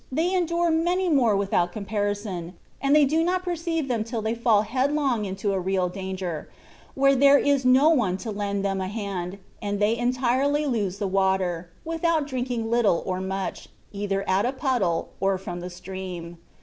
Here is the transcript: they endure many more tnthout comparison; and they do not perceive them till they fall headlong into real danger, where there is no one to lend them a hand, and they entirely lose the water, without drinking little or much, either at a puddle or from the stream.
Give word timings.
they 0.11 0.33
endure 0.33 0.71
many 0.71 1.09
more 1.09 1.35
tnthout 1.37 1.71
comparison; 1.71 2.55
and 2.81 2.95
they 2.95 3.05
do 3.05 3.23
not 3.23 3.43
perceive 3.43 3.87
them 3.87 4.03
till 4.03 4.19
they 4.19 4.33
fall 4.33 4.63
headlong 4.63 5.25
into 5.25 5.55
real 5.59 5.89
danger, 5.89 6.49
where 6.95 7.13
there 7.15 7.37
is 7.37 7.63
no 7.65 7.89
one 7.89 8.17
to 8.17 8.31
lend 8.31 8.65
them 8.65 8.81
a 8.81 8.87
hand, 8.87 9.37
and 9.61 9.79
they 9.79 9.95
entirely 9.95 10.65
lose 10.65 10.97
the 10.97 11.05
water, 11.07 11.69
without 11.85 12.25
drinking 12.25 12.67
little 12.71 13.03
or 13.05 13.21
much, 13.21 13.69
either 13.91 14.27
at 14.27 14.43
a 14.43 14.51
puddle 14.51 15.09
or 15.19 15.37
from 15.37 15.59
the 15.59 15.69
stream. 15.69 16.39